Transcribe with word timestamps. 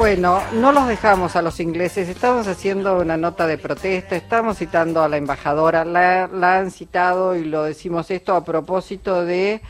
Bueno, 0.00 0.40
no 0.54 0.72
los 0.72 0.88
dejamos 0.88 1.36
a 1.36 1.42
los 1.42 1.60
ingleses, 1.60 2.08
estamos 2.08 2.46
haciendo 2.46 2.98
una 2.98 3.18
nota 3.18 3.46
de 3.46 3.58
protesta, 3.58 4.16
estamos 4.16 4.56
citando 4.56 5.02
a 5.02 5.10
la 5.10 5.18
embajadora, 5.18 5.84
la, 5.84 6.26
la 6.26 6.56
han 6.56 6.70
citado 6.70 7.36
y 7.36 7.44
lo 7.44 7.64
decimos 7.64 8.10
esto 8.10 8.34
a 8.34 8.42
propósito 8.42 9.26
de 9.26 9.60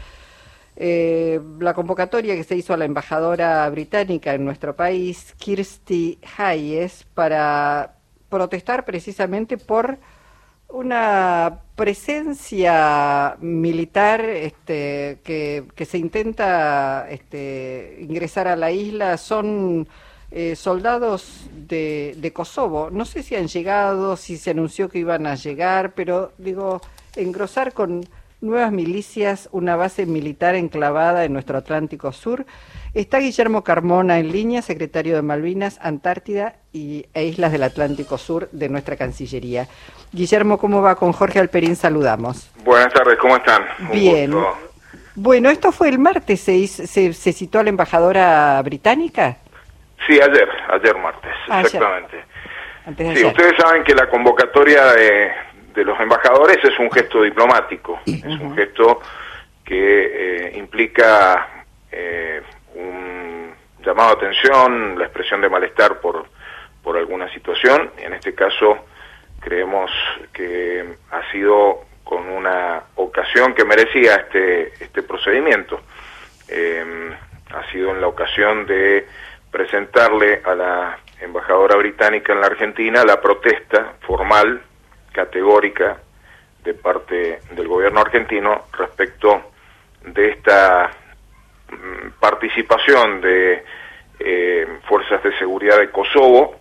eh, 0.76 1.40
la 1.58 1.74
convocatoria 1.74 2.36
que 2.36 2.44
se 2.44 2.54
hizo 2.54 2.72
a 2.72 2.76
la 2.76 2.84
embajadora 2.84 3.68
británica 3.70 4.32
en 4.32 4.44
nuestro 4.44 4.76
país, 4.76 5.34
Kirsty 5.36 6.20
Hayes, 6.38 7.08
para 7.12 7.96
protestar 8.28 8.84
precisamente 8.84 9.58
por 9.58 9.98
una 10.68 11.62
presencia 11.74 13.36
militar 13.40 14.20
este, 14.20 15.18
que, 15.24 15.64
que 15.74 15.84
se 15.84 15.98
intenta 15.98 17.08
este, 17.10 17.96
ingresar 17.98 18.46
a 18.46 18.54
la 18.54 18.70
isla. 18.70 19.16
Son 19.16 19.88
eh, 20.30 20.56
soldados 20.56 21.46
de, 21.52 22.14
de 22.18 22.32
Kosovo. 22.32 22.90
No 22.90 23.04
sé 23.04 23.22
si 23.22 23.36
han 23.36 23.48
llegado, 23.48 24.16
si 24.16 24.36
se 24.36 24.50
anunció 24.50 24.88
que 24.88 24.98
iban 24.98 25.26
a 25.26 25.34
llegar, 25.34 25.92
pero 25.92 26.32
digo, 26.38 26.80
engrosar 27.16 27.72
con 27.72 28.06
nuevas 28.40 28.72
milicias 28.72 29.48
una 29.52 29.76
base 29.76 30.06
militar 30.06 30.54
enclavada 30.54 31.24
en 31.24 31.32
nuestro 31.32 31.58
Atlántico 31.58 32.12
Sur. 32.12 32.46
Está 32.94 33.18
Guillermo 33.18 33.62
Carmona 33.62 34.18
en 34.18 34.32
línea, 34.32 34.62
secretario 34.62 35.14
de 35.14 35.22
Malvinas, 35.22 35.78
Antártida 35.82 36.56
y, 36.72 37.06
e 37.14 37.24
Islas 37.24 37.52
del 37.52 37.62
Atlántico 37.62 38.18
Sur 38.18 38.48
de 38.50 38.68
nuestra 38.68 38.96
Cancillería. 38.96 39.68
Guillermo, 40.12 40.58
¿cómo 40.58 40.82
va? 40.82 40.96
Con 40.96 41.12
Jorge 41.12 41.38
Alperín 41.38 41.76
saludamos. 41.76 42.50
Buenas 42.64 42.92
tardes, 42.92 43.18
¿cómo 43.20 43.36
están? 43.36 43.62
Un 43.80 43.90
Bien. 43.92 44.32
Gusto. 44.32 44.54
Bueno, 45.14 45.50
esto 45.50 45.70
fue 45.70 45.88
el 45.88 45.98
martes, 45.98 46.40
¿se, 46.40 46.66
se, 46.66 47.12
se 47.12 47.32
citó 47.32 47.58
a 47.58 47.62
la 47.62 47.68
embajadora 47.68 48.60
británica? 48.62 49.36
Sí, 50.06 50.20
ayer, 50.20 50.48
ayer 50.68 50.96
martes, 50.96 51.32
ayer. 51.48 51.66
exactamente. 51.66 52.24
sí, 53.14 53.24
ustedes 53.24 53.54
saben 53.58 53.84
que 53.84 53.94
la 53.94 54.08
convocatoria 54.08 54.92
de, 54.92 55.32
de, 55.74 55.84
los 55.84 55.98
embajadores 56.00 56.58
es 56.64 56.78
un 56.78 56.90
gesto 56.90 57.22
diplomático, 57.22 58.00
es 58.06 58.24
un 58.24 58.54
gesto 58.56 59.00
que 59.64 60.46
eh, 60.46 60.58
implica 60.58 61.64
eh, 61.92 62.42
un 62.74 63.52
llamado 63.84 64.10
a 64.10 64.12
atención, 64.14 64.98
la 64.98 65.04
expresión 65.04 65.40
de 65.40 65.48
malestar 65.48 66.00
por, 66.00 66.26
por 66.82 66.96
alguna 66.96 67.32
situación. 67.32 67.90
En 67.98 68.14
este 68.14 68.34
caso, 68.34 68.86
creemos 69.40 69.90
que 70.32 70.84
ha 71.10 71.30
sido 71.30 71.84
con 72.04 72.28
una 72.28 72.82
ocasión 72.96 73.54
que 73.54 73.64
merecía 73.64 74.16
este, 74.16 74.72
este 74.82 75.02
procedimiento. 75.02 75.80
Eh, 76.48 77.14
ha 77.52 77.70
sido 77.70 77.90
en 77.90 78.00
la 78.00 78.08
ocasión 78.08 78.66
de 78.66 79.06
presentarle 79.50 80.42
a 80.44 80.54
la 80.54 80.98
embajadora 81.20 81.76
británica 81.76 82.32
en 82.32 82.40
la 82.40 82.46
Argentina 82.46 83.04
la 83.04 83.20
protesta 83.20 83.94
formal, 84.00 84.62
categórica, 85.12 85.98
de 86.62 86.74
parte 86.74 87.40
del 87.52 87.68
gobierno 87.68 88.00
argentino 88.00 88.66
respecto 88.72 89.52
de 90.04 90.30
esta 90.30 90.90
mm, 91.70 92.10
participación 92.20 93.20
de 93.20 93.64
eh, 94.18 94.66
fuerzas 94.86 95.22
de 95.22 95.36
seguridad 95.38 95.78
de 95.78 95.90
Kosovo, 95.90 96.60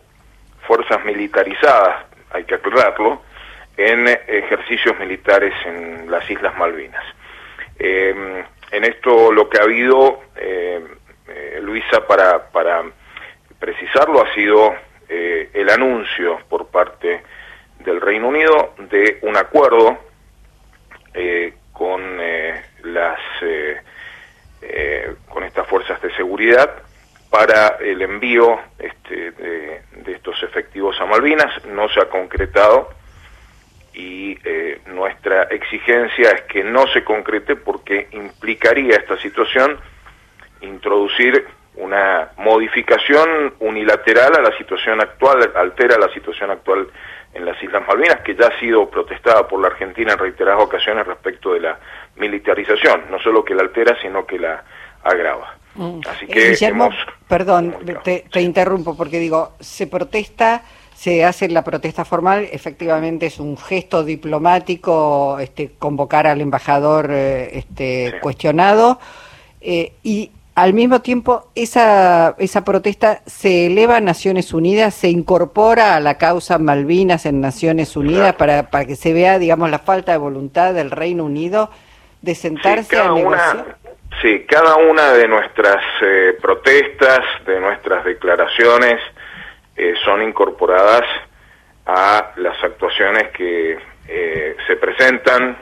fuerzas 0.65 1.03
militarizadas, 1.03 2.05
hay 2.31 2.45
que 2.45 2.55
aclararlo, 2.55 3.21
en 3.75 4.07
ejercicios 4.07 4.97
militares 4.99 5.53
en 5.65 6.11
las 6.11 6.29
Islas 6.29 6.57
Malvinas. 6.57 7.03
Eh, 7.77 8.43
en 8.71 8.83
esto 8.83 9.31
lo 9.31 9.49
que 9.49 9.57
ha 9.57 9.63
habido 9.63 10.21
Luisa, 11.69 12.07
para, 12.07 12.49
para 12.49 12.83
precisarlo, 13.59 14.23
ha 14.23 14.33
sido 14.33 14.73
eh, 15.07 15.51
el 15.53 15.69
anuncio 15.69 16.39
por 16.49 16.67
parte 16.67 17.21
del 17.79 18.01
Reino 18.01 18.27
Unido 18.27 18.73
de 18.89 19.19
un 19.21 19.37
acuerdo 19.37 19.99
eh, 21.13 21.53
con 21.71 22.01
eh, 22.19 22.59
las 22.83 23.19
eh, 23.41 25.15
con 25.29 25.43
estas 25.43 25.67
fuerzas 25.67 26.01
de 26.01 26.11
seguridad 26.15 26.81
para 27.29 27.77
el 27.79 28.01
envío 28.01 28.59
este, 28.79 29.31
de, 29.31 29.81
de, 29.91 30.11
estos 30.11 30.41
efectivos 30.41 30.99
a 30.99 31.05
Malvinas. 31.05 31.65
No 31.65 31.87
se 31.89 32.01
ha 32.01 32.09
concretado 32.09 32.89
y 33.93 34.37
eh, 34.43 34.81
nuestra 34.87 35.43
exigencia 35.43 36.31
es 36.31 36.41
que 36.41 36.63
no 36.63 36.87
se 36.87 37.03
concrete 37.03 37.55
porque 37.55 38.07
implicaría 38.11 38.95
esta 38.95 39.17
situación 39.19 39.79
introducir 40.61 41.45
una 41.79 42.29
modificación 42.37 43.53
unilateral 43.59 44.35
a 44.37 44.41
la 44.41 44.57
situación 44.57 45.01
actual, 45.01 45.51
altera 45.55 45.97
la 45.97 46.11
situación 46.13 46.51
actual 46.51 46.87
en 47.33 47.45
las 47.45 47.61
Islas 47.61 47.83
Malvinas, 47.87 48.21
que 48.21 48.35
ya 48.35 48.47
ha 48.47 48.59
sido 48.59 48.89
protestada 48.89 49.47
por 49.47 49.61
la 49.61 49.67
Argentina 49.67 50.13
en 50.13 50.19
reiteradas 50.19 50.63
ocasiones 50.63 51.05
respecto 51.05 51.53
de 51.53 51.61
la 51.61 51.79
militarización, 52.17 53.03
no 53.09 53.19
solo 53.19 53.43
que 53.43 53.55
la 53.55 53.61
altera, 53.61 53.95
sino 54.01 54.25
que 54.25 54.39
la 54.39 54.63
agrava. 55.03 55.55
Mm. 55.75 56.01
Así 56.09 56.27
que 56.27 56.47
eh, 56.47 56.49
Guillermo, 56.51 56.85
hemos... 56.85 56.97
perdón, 57.27 57.75
te, 58.03 58.25
te, 58.31 58.41
interrumpo 58.41 58.97
porque 58.97 59.19
digo, 59.19 59.53
se 59.59 59.87
protesta, 59.87 60.63
se 60.93 61.23
hace 61.23 61.47
la 61.47 61.63
protesta 61.63 62.03
formal, 62.03 62.49
efectivamente 62.51 63.27
es 63.27 63.39
un 63.39 63.57
gesto 63.57 64.03
diplomático, 64.03 65.37
este, 65.39 65.71
convocar 65.77 66.27
al 66.27 66.41
embajador 66.41 67.09
eh, 67.11 67.59
este, 67.59 68.11
sí. 68.11 68.17
cuestionado, 68.19 68.99
eh, 69.61 69.93
y 70.03 70.31
al 70.61 70.73
mismo 70.73 71.01
tiempo 71.01 71.49
esa, 71.55 72.35
esa 72.37 72.65
protesta 72.65 73.21
se 73.25 73.67
eleva 73.67 73.97
a 73.97 74.01
Naciones 74.01 74.53
Unidas, 74.53 74.93
se 74.93 75.07
incorpora 75.07 75.95
a 75.95 76.01
la 76.01 76.17
causa 76.17 76.57
Malvinas 76.57 77.25
en 77.25 77.39
Naciones 77.39 77.95
Unidas 77.95 78.35
para, 78.35 78.69
para 78.69 78.85
que 78.85 78.97
se 78.97 79.13
vea, 79.13 79.39
digamos, 79.39 79.69
la 79.69 79.79
falta 79.79 80.11
de 80.11 80.17
voluntad 80.17 80.73
del 80.73 80.91
Reino 80.91 81.23
Unido 81.23 81.69
de 82.21 82.35
sentarse 82.35 82.89
sí, 82.89 82.95
a 82.97 83.13
negociar. 83.13 83.55
Una, 83.55 83.77
sí, 84.21 84.45
cada 84.45 84.75
una 84.75 85.13
de 85.13 85.29
nuestras 85.29 85.81
eh, 86.01 86.37
protestas, 86.41 87.21
de 87.45 87.57
nuestras 87.61 88.03
declaraciones, 88.03 88.99
eh, 89.77 89.93
son 90.03 90.21
incorporadas 90.21 91.03
a 91.85 92.33
las 92.35 92.61
actuaciones 92.61 93.29
que 93.29 93.77
eh, 94.09 94.57
se 94.67 94.75
presentan 94.75 95.57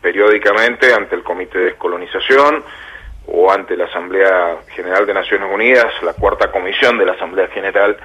periódicamente 0.00 0.94
ante 0.94 1.16
el 1.16 1.24
Comité 1.24 1.58
de 1.58 1.64
Descolonización, 1.64 2.62
o 3.26 3.50
ante 3.50 3.76
la 3.76 3.86
Asamblea 3.86 4.58
General 4.68 5.04
de 5.06 5.14
Naciones 5.14 5.48
Unidas, 5.52 5.92
la 6.02 6.14
cuarta 6.14 6.50
comisión 6.50 6.96
de 6.98 7.06
la 7.06 7.12
Asamblea 7.12 7.48
General 7.48 7.96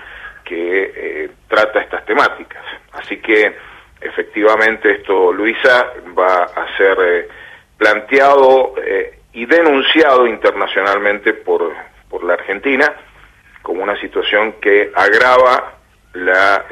que 0.43 0.91
eh, 0.95 1.29
trata 1.47 1.81
estas 1.81 2.05
temáticas. 2.05 2.63
Así 2.93 3.17
que 3.17 3.55
efectivamente 3.99 4.91
esto, 4.91 5.31
Luisa, 5.31 5.93
va 6.17 6.43
a 6.43 6.77
ser 6.77 6.97
eh, 7.01 7.27
planteado 7.77 8.73
eh, 8.83 9.19
y 9.33 9.45
denunciado 9.45 10.27
internacionalmente 10.27 11.33
por, 11.33 11.71
por 12.09 12.23
la 12.23 12.33
Argentina 12.33 12.93
como 13.61 13.83
una 13.83 13.99
situación 14.01 14.53
que 14.53 14.91
agrava 14.93 15.75
la 16.13 16.65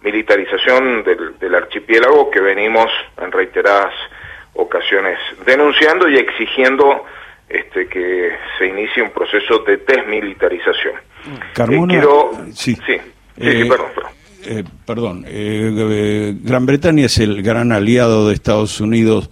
militarización 0.00 1.04
del 1.04 1.54
archipiélago 1.54 2.30
que 2.30 2.40
venimos 2.40 2.90
en 3.18 3.30
reiteradas 3.30 3.92
ocasiones 4.54 5.18
denunciando 5.44 6.08
y 6.08 6.16
exigiendo 6.16 7.04
este, 7.48 7.88
que 7.88 8.30
se 8.58 8.66
inicie 8.66 9.02
un 9.02 9.10
proceso 9.10 9.60
de 9.66 9.78
desmilitarización. 9.78 10.94
Carmona, 11.54 11.94
eh, 11.94 11.96
quiero... 11.96 12.30
sí, 12.52 12.74
sí, 12.74 12.82
sí, 12.86 12.92
eh, 13.36 13.62
sí 13.62 13.68
perdón, 13.68 13.86
perdón. 13.94 14.12
Eh, 14.44 14.64
perdón 14.86 15.24
eh, 15.26 16.36
Gran 16.42 16.64
Bretaña 16.64 17.06
es 17.06 17.18
el 17.18 17.42
gran 17.42 17.72
aliado 17.72 18.28
de 18.28 18.34
Estados 18.34 18.80
Unidos. 18.80 19.30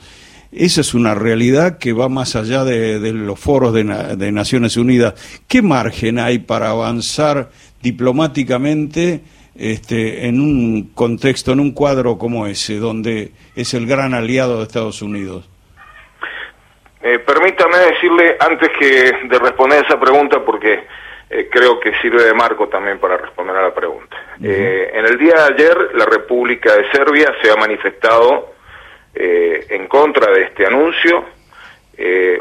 Esa 0.53 0.81
es 0.81 0.95
una 0.95 1.15
realidad 1.15 1.79
que 1.79 1.93
va 1.93 2.09
más 2.09 2.35
allá 2.35 2.65
de, 2.65 2.99
de 2.99 3.13
los 3.13 3.39
foros 3.39 3.75
de, 3.75 3.85
de, 3.85 4.33
Naciones 4.33 4.77
Unidas. 4.77 5.15
¿Qué 5.49 5.61
margen 5.61 6.19
hay 6.19 6.39
para 6.39 6.71
avanzar 6.71 7.51
diplomáticamente 7.83 9.21
este, 9.55 10.27
en 10.27 10.41
un 10.41 10.91
contexto, 10.95 11.53
en 11.53 11.61
un 11.61 11.73
cuadro 11.73 12.17
como 12.17 12.47
ese, 12.47 12.79
donde 12.79 13.33
es 13.55 13.75
el 13.75 13.87
gran 13.87 14.15
aliado 14.15 14.59
de 14.59 14.63
Estados 14.63 15.03
Unidos? 15.03 15.47
Eh, 17.03 17.19
permítame 17.21 17.79
decirle, 17.79 18.37
antes 18.41 18.71
que 18.79 19.13
de 19.29 19.39
responder 19.39 19.85
esa 19.85 19.99
pregunta, 20.01 20.45
porque 20.45 20.85
eh, 21.29 21.49
creo 21.51 21.81
que 21.81 21.93
sirve 22.01 22.23
de 22.23 22.33
marco 22.35 22.69
también 22.69 22.99
para 22.99 23.17
responder 23.17 23.57
a 23.57 23.63
la 23.63 23.75
pregunta. 23.75 24.17
Uh 24.39 24.45
-huh. 24.45 24.49
eh, 24.49 24.91
en 24.95 25.07
el 25.07 25.19
día 25.19 25.35
de 25.35 25.55
ayer, 25.55 25.91
la 25.95 26.05
República 26.05 26.77
de 26.77 26.89
Serbia 26.93 27.35
se 27.43 27.51
ha 27.51 27.57
manifestado 27.57 28.55
eh, 29.13 29.67
en 29.71 29.89
contra 29.89 30.31
de 30.33 30.43
este 30.45 30.67
anuncio. 30.67 31.25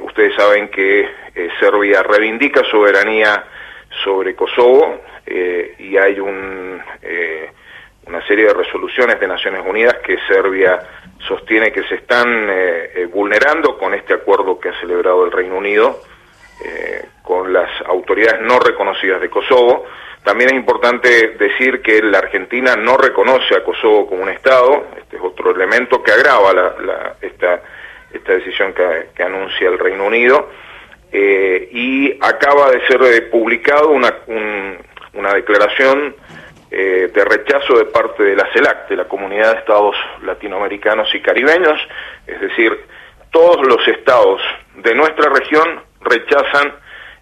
Ustedes 0.01 0.35
saben 0.35 0.67
que 0.67 1.07
Serbia 1.59 2.03
reivindica 2.03 2.61
soberanía 2.65 3.45
sobre 4.03 4.35
Kosovo 4.35 5.01
y 5.25 5.97
hay 5.97 6.19
un, 6.19 6.81
una 8.05 8.27
serie 8.27 8.47
de 8.47 8.53
resoluciones 8.53 9.17
de 9.17 9.27
Naciones 9.27 9.61
Unidas 9.65 9.95
que 10.05 10.17
Serbia 10.27 10.77
sostiene 11.27 11.71
que 11.71 11.83
se 11.83 11.95
están 11.95 12.27
eh, 12.49 12.91
eh, 12.95 13.05
vulnerando 13.05 13.77
con 13.77 13.93
este 13.93 14.13
acuerdo 14.13 14.59
que 14.59 14.69
ha 14.69 14.79
celebrado 14.79 15.25
el 15.25 15.31
Reino 15.31 15.57
Unido 15.57 16.01
eh, 16.63 17.05
con 17.23 17.51
las 17.51 17.69
autoridades 17.87 18.41
no 18.41 18.59
reconocidas 18.59 19.21
de 19.21 19.29
Kosovo. 19.29 19.85
También 20.23 20.51
es 20.51 20.55
importante 20.55 21.35
decir 21.37 21.81
que 21.81 22.01
la 22.01 22.19
Argentina 22.19 22.75
no 22.75 22.97
reconoce 22.97 23.55
a 23.55 23.63
Kosovo 23.63 24.07
como 24.07 24.23
un 24.23 24.29
Estado, 24.29 24.87
este 24.97 25.17
es 25.17 25.21
otro 25.21 25.51
elemento 25.51 26.01
que 26.01 26.11
agrava 26.11 26.51
esta, 27.21 27.61
esta 28.11 28.33
decisión 28.33 28.73
que, 28.73 29.23
anuncia 29.23 29.69
el 29.69 29.77
Reino 29.77 30.05
Unido, 30.05 30.49
y 31.11 32.17
acaba 32.21 32.71
de 32.71 32.85
ser 32.87 33.29
publicado 33.29 33.89
una, 33.89 34.13
una 35.13 35.33
declaración 35.33 36.15
eh, 36.71 37.11
de 37.13 37.25
rechazo 37.25 37.77
de 37.77 37.85
parte 37.85 38.23
de 38.23 38.35
la 38.35 38.51
CELAC, 38.53 38.89
de 38.89 38.95
la 38.95 39.05
Comunidad 39.05 39.53
de 39.53 39.59
Estados 39.59 39.95
Latinoamericanos 40.23 41.13
y 41.13 41.21
Caribeños, 41.21 41.79
es 42.27 42.39
decir, 42.41 42.77
todos 43.31 43.65
los 43.67 43.87
estados 43.87 44.41
de 44.75 44.95
nuestra 44.95 45.29
región 45.29 45.81
rechazan 46.01 46.73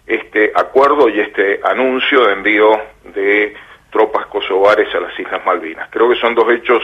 este 0.06 0.52
acuerdo 0.54 1.08
y 1.08 1.20
este 1.20 1.60
anuncio 1.64 2.26
de 2.26 2.32
envío 2.32 2.70
de 3.14 3.54
tropas 3.90 4.26
kosovares 4.26 4.92
a 4.94 5.00
las 5.00 5.18
Islas 5.18 5.44
Malvinas. 5.46 5.88
Creo 5.90 6.08
que 6.08 6.16
son 6.16 6.34
dos 6.34 6.50
hechos 6.50 6.82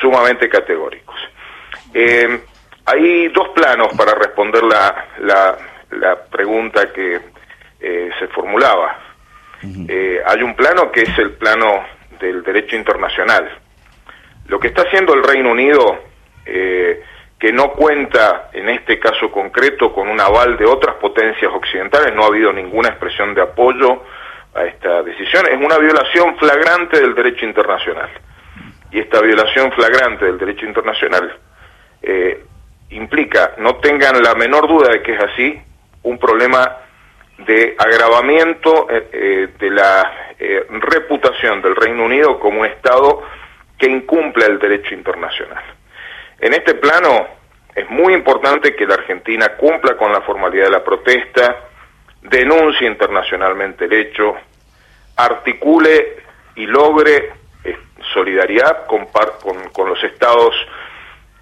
sumamente 0.00 0.48
categóricos. 0.48 1.16
Eh, 1.94 2.40
hay 2.84 3.28
dos 3.28 3.48
planos 3.50 3.92
para 3.96 4.14
responder 4.14 4.62
la, 4.64 5.06
la, 5.20 6.24
pregunta 6.30 6.92
que 6.92 7.20
eh, 7.80 8.10
se 8.18 8.26
formulaba. 8.28 8.98
Eh, 9.62 10.20
hay 10.24 10.42
un 10.42 10.54
plano 10.54 10.90
que 10.90 11.02
es 11.02 11.18
el 11.18 11.32
plano 11.32 11.84
del 12.18 12.42
derecho 12.42 12.76
internacional. 12.76 13.50
Lo 14.46 14.58
que 14.58 14.68
está 14.68 14.82
haciendo 14.82 15.14
el 15.14 15.22
Reino 15.22 15.50
Unido, 15.50 16.04
que 16.44 17.52
no 17.52 17.72
cuenta 17.72 18.50
en 18.52 18.68
este 18.68 18.98
caso 18.98 19.30
concreto 19.30 19.92
con 19.92 20.08
un 20.08 20.20
aval 20.20 20.56
de 20.56 20.66
otras 20.66 20.96
potencias 20.96 21.50
occidentales, 21.52 22.14
no 22.14 22.24
ha 22.24 22.26
habido 22.26 22.52
ninguna 22.52 22.88
expresión 22.88 23.34
de 23.34 23.42
apoyo 23.42 24.02
a 24.54 24.64
esta 24.64 25.02
decisión, 25.02 25.46
es 25.46 25.56
una 25.56 25.78
violación 25.78 26.36
flagrante 26.36 27.00
del 27.00 27.14
derecho 27.14 27.46
internacional. 27.46 28.10
Y 28.90 28.98
esta 28.98 29.20
violación 29.20 29.70
flagrante 29.72 30.24
del 30.24 30.38
derecho 30.38 30.66
internacional 30.66 31.38
eh, 32.02 32.44
implica, 32.90 33.54
no 33.58 33.76
tengan 33.76 34.20
la 34.22 34.34
menor 34.34 34.66
duda 34.66 34.92
de 34.92 35.02
que 35.02 35.14
es 35.14 35.22
así, 35.22 35.60
un 36.02 36.18
problema 36.18 36.76
de 37.50 37.74
agravamiento 37.76 38.88
eh, 38.88 39.08
eh, 39.12 39.48
de 39.58 39.70
la 39.70 40.16
reputación 40.70 41.60
del 41.60 41.74
Reino 41.74 42.04
Unido 42.04 42.38
como 42.38 42.60
un 42.60 42.66
Estado 42.66 43.22
que 43.76 43.86
incumple 43.86 44.46
el 44.46 44.58
derecho 44.58 44.94
internacional. 44.94 45.62
En 46.38 46.54
este 46.54 46.74
plano 46.74 47.26
es 47.74 47.90
muy 47.90 48.14
importante 48.14 48.74
que 48.76 48.86
la 48.86 48.94
Argentina 48.94 49.56
cumpla 49.56 49.96
con 49.96 50.12
la 50.12 50.20
formalidad 50.20 50.66
de 50.66 50.70
la 50.70 50.84
protesta, 50.84 51.56
denuncie 52.22 52.86
internacionalmente 52.86 53.86
el 53.86 53.92
hecho, 53.94 54.36
articule 55.16 56.18
y 56.54 56.66
logre 56.66 57.32
eh, 57.64 57.76
solidaridad 58.14 58.86
con, 58.86 59.08
con, 59.72 59.88
los 59.88 60.02
estados 60.04 60.54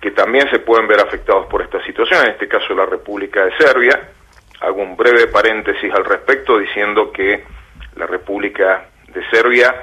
que 0.00 0.12
también 0.12 0.48
se 0.50 0.60
pueden 0.60 0.88
ver 0.88 1.00
afectados 1.00 1.46
por 1.48 1.60
esta 1.60 1.84
situación, 1.84 2.24
en 2.24 2.32
este 2.32 2.48
caso 2.48 2.74
la 2.74 2.86
República 2.86 3.44
de 3.44 3.56
Serbia. 3.58 4.08
Hago 4.60 4.82
un 4.82 4.96
breve 4.96 5.28
paréntesis 5.28 5.92
al 5.92 6.04
respecto 6.04 6.58
diciendo 6.58 7.12
que 7.12 7.44
la 7.96 8.06
República 8.06 8.86
de 9.06 9.22
Serbia 9.30 9.74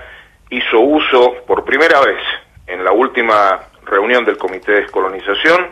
hizo 0.49 0.79
uso 0.79 1.43
por 1.47 1.63
primera 1.63 2.01
vez 2.01 2.21
en 2.67 2.83
la 2.83 2.91
última 2.91 3.69
reunión 3.85 4.25
del 4.25 4.37
Comité 4.37 4.73
de 4.73 4.81
Descolonización 4.81 5.71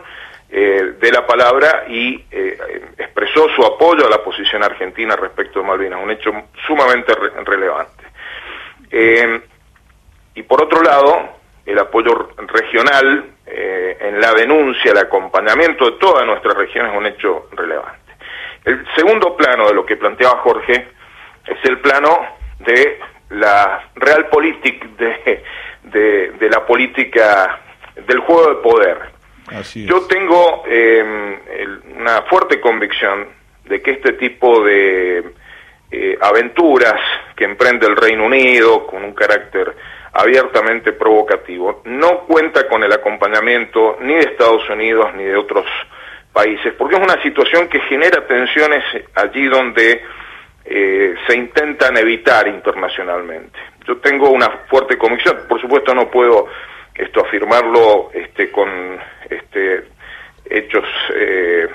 eh, 0.50 0.94
de 1.00 1.10
la 1.10 1.26
palabra 1.26 1.84
y 1.88 2.24
eh, 2.30 2.56
expresó 2.96 3.48
su 3.56 3.64
apoyo 3.64 4.06
a 4.06 4.10
la 4.10 4.22
posición 4.22 4.62
argentina 4.62 5.16
respecto 5.16 5.60
de 5.60 5.66
Malvinas, 5.66 6.00
un 6.02 6.10
hecho 6.10 6.30
sumamente 6.66 7.12
relevante. 7.44 8.04
Eh, 8.90 9.40
y 10.34 10.42
por 10.44 10.62
otro 10.62 10.82
lado, 10.82 11.30
el 11.66 11.78
apoyo 11.78 12.30
regional 12.36 13.30
en 13.46 14.20
la 14.20 14.32
denuncia, 14.32 14.92
el 14.92 14.98
acompañamiento 14.98 15.84
de 15.86 15.98
toda 15.98 16.24
nuestra 16.24 16.54
región 16.54 16.86
es 16.86 16.96
un 16.96 17.06
hecho 17.06 17.48
relevante. 17.52 18.03
El 18.64 18.84
segundo 18.96 19.36
plano 19.36 19.68
de 19.68 19.74
lo 19.74 19.84
que 19.84 19.96
planteaba 19.96 20.38
Jorge 20.38 20.88
es 21.46 21.64
el 21.64 21.78
plano 21.80 22.26
de 22.60 22.98
la 23.30 23.90
realpolitik, 23.94 24.84
de, 24.96 25.42
de, 25.82 26.30
de 26.32 26.48
la 26.48 26.64
política 26.64 27.60
del 28.06 28.18
juego 28.20 28.48
de 28.48 28.62
poder. 28.62 29.14
Yo 29.74 30.06
tengo 30.06 30.64
em, 30.66 31.38
una 31.98 32.22
fuerte 32.22 32.60
convicción 32.60 33.28
de 33.64 33.82
que 33.82 33.92
este 33.92 34.14
tipo 34.14 34.62
de 34.64 35.34
eh, 35.90 36.18
aventuras 36.20 37.00
que 37.36 37.44
emprende 37.44 37.86
el 37.86 37.96
Reino 37.96 38.24
Unido 38.24 38.86
con 38.86 39.04
un 39.04 39.12
carácter 39.12 39.76
abiertamente 40.12 40.92
provocativo 40.92 41.82
no 41.84 42.20
cuenta 42.20 42.66
con 42.68 42.82
el 42.84 42.92
acompañamiento 42.92 43.98
ni 44.00 44.14
de 44.14 44.20
Estados 44.20 44.68
Unidos 44.70 45.14
ni 45.14 45.24
de 45.24 45.36
otros 45.36 45.66
países, 46.34 46.74
porque 46.76 46.96
es 46.96 47.02
una 47.02 47.22
situación 47.22 47.68
que 47.68 47.80
genera 47.82 48.26
tensiones 48.26 48.84
allí 49.14 49.46
donde 49.46 50.02
eh, 50.64 51.14
se 51.26 51.36
intentan 51.36 51.96
evitar 51.96 52.48
internacionalmente. 52.48 53.58
Yo 53.86 53.98
tengo 53.98 54.30
una 54.30 54.48
fuerte 54.68 54.98
convicción, 54.98 55.44
por 55.48 55.60
supuesto 55.60 55.94
no 55.94 56.10
puedo 56.10 56.48
esto 56.94 57.20
afirmarlo 57.20 58.10
este, 58.12 58.50
con 58.50 58.68
este, 59.30 59.84
hechos 60.44 60.84
eh, 61.14 61.68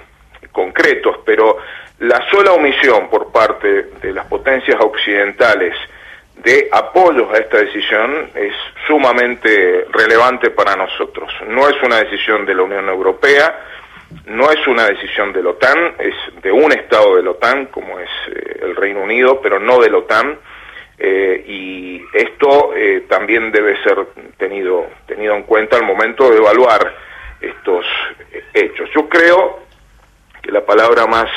concretos, 0.51 1.19
pero 1.25 1.57
la 1.99 2.27
sola 2.29 2.53
omisión 2.53 3.09
por 3.09 3.31
parte 3.31 3.83
de 4.01 4.13
las 4.13 4.25
potencias 4.25 4.77
occidentales 4.81 5.75
de 6.35 6.69
apoyos 6.71 7.31
a 7.33 7.37
esta 7.37 7.57
decisión 7.57 8.31
es 8.33 8.53
sumamente 8.87 9.85
relevante 9.91 10.51
para 10.51 10.75
nosotros. 10.75 11.31
No 11.47 11.67
es 11.67 11.75
una 11.83 11.97
decisión 11.97 12.45
de 12.45 12.55
la 12.55 12.63
Unión 12.63 12.87
Europea, 12.87 13.53
no 14.25 14.51
es 14.51 14.65
una 14.67 14.85
decisión 14.85 15.33
de 15.33 15.43
la 15.43 15.51
OTAN, 15.51 15.95
es 15.99 16.41
de 16.41 16.51
un 16.51 16.71
Estado 16.71 17.15
de 17.15 17.23
la 17.23 17.31
OTAN, 17.31 17.67
como 17.67 17.99
es 17.99 18.09
eh, 18.27 18.59
el 18.61 18.75
Reino 18.75 19.01
Unido, 19.01 19.39
pero 19.41 19.59
no 19.59 19.79
de 19.79 19.89
la 19.89 19.97
OTAN 19.97 20.39
eh, 20.97 21.43
y 21.47 22.01
esto 22.13 22.73
eh, 22.75 23.05
también 23.07 23.51
debe 23.51 23.81
ser 23.83 24.05
tenido, 24.37 24.87
tenido 25.07 25.35
en 25.35 25.43
cuenta 25.43 25.77
al 25.77 25.85
momento 25.85 26.29
de 26.29 26.37
evaluar 26.37 26.93
estos 27.39 27.85
hechos. 28.53 28.89
Yo 28.93 29.07
creo 29.07 29.59
que 30.41 30.51
la 30.51 30.65
palabra 30.65 31.05
más 31.07 31.29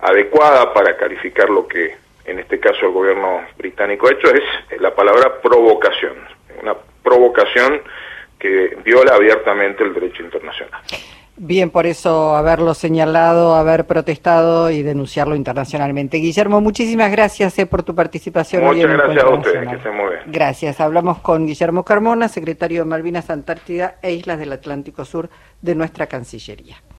adecuada 0.00 0.72
para 0.72 0.96
calificar 0.96 1.50
lo 1.50 1.68
que 1.68 1.96
en 2.24 2.38
este 2.38 2.58
caso 2.58 2.86
el 2.86 2.92
gobierno 2.92 3.46
británico 3.58 4.08
ha 4.08 4.12
hecho 4.12 4.28
es 4.28 4.80
la 4.80 4.94
palabra 4.94 5.40
provocación, 5.40 6.14
una 6.62 6.74
provocación 7.02 7.82
que 8.38 8.76
viola 8.84 9.14
abiertamente 9.14 9.84
el 9.84 9.92
derecho 9.92 10.22
internacional. 10.22 10.80
Bien, 11.36 11.70
por 11.70 11.86
eso 11.86 12.36
haberlo 12.36 12.74
señalado, 12.74 13.54
haber 13.54 13.86
protestado 13.86 14.70
y 14.70 14.82
denunciarlo 14.82 15.34
internacionalmente. 15.34 16.18
Guillermo, 16.18 16.60
muchísimas 16.60 17.10
gracias 17.10 17.58
eh, 17.58 17.64
por 17.64 17.82
tu 17.82 17.94
participación. 17.94 18.62
Muchas 18.62 18.90
gracias 18.90 19.24
a 19.24 19.28
ustedes, 19.30 19.82
que 19.82 19.90
muy 19.90 20.10
bien. 20.10 20.22
Gracias. 20.26 20.80
Hablamos 20.80 21.18
con 21.18 21.46
Guillermo 21.46 21.84
Carmona, 21.84 22.28
secretario 22.28 22.82
de 22.82 22.84
Malvinas, 22.84 23.30
Antártida 23.30 23.96
e 24.02 24.12
Islas 24.12 24.38
del 24.38 24.52
Atlántico 24.52 25.06
Sur 25.06 25.30
de 25.62 25.74
nuestra 25.74 26.06
Cancillería. 26.06 26.82